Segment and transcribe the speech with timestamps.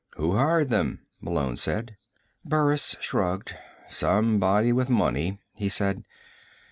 [0.15, 1.95] "Who hired them?" Malone said.
[2.43, 3.55] Burris shrugged.
[3.87, 6.03] "Somebody with money," he said.